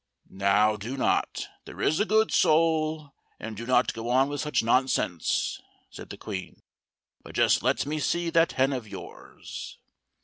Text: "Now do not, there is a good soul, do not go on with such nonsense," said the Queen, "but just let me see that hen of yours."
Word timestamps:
"Now 0.31 0.77
do 0.77 0.97
not, 0.97 1.47
there 1.65 1.79
is 1.79 1.99
a 1.99 2.05
good 2.05 2.31
soul, 2.31 3.13
do 3.39 3.67
not 3.67 3.93
go 3.93 4.09
on 4.09 4.29
with 4.29 4.41
such 4.41 4.63
nonsense," 4.63 5.61
said 5.91 6.09
the 6.09 6.17
Queen, 6.17 6.63
"but 7.21 7.35
just 7.35 7.61
let 7.61 7.85
me 7.85 7.99
see 7.99 8.31
that 8.31 8.53
hen 8.53 8.73
of 8.73 8.87
yours." 8.87 9.77